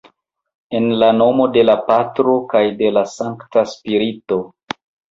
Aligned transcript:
En 0.79 0.87
la 1.03 1.09
nomo 1.17 1.45
de 1.59 1.67
la 1.69 1.77
Patro 1.91 2.35
kaj 2.57 2.65
de 2.83 2.93
la 2.99 3.07
Sankta 3.15 3.67
Spirito. 3.77 4.45